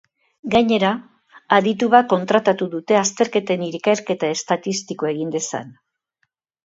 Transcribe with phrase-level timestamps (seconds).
[0.53, 0.87] Gainera,
[1.57, 5.71] aditu bat kontratatu dute azterketen ikerketa estatistikoa egin dezan.